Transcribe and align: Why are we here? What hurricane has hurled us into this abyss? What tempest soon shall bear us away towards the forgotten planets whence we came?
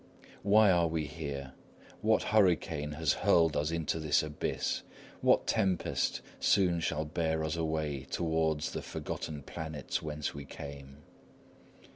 Why 0.41 0.71
are 0.71 0.87
we 0.87 1.05
here? 1.05 1.53
What 2.01 2.23
hurricane 2.33 2.93
has 2.93 3.13
hurled 3.13 3.55
us 3.55 3.69
into 3.69 3.99
this 3.99 4.23
abyss? 4.23 4.81
What 5.21 5.45
tempest 5.45 6.21
soon 6.39 6.79
shall 6.79 7.05
bear 7.05 7.43
us 7.43 7.55
away 7.55 8.05
towards 8.09 8.71
the 8.71 8.81
forgotten 8.81 9.43
planets 9.43 10.01
whence 10.01 10.33
we 10.33 10.43
came? 10.43 11.03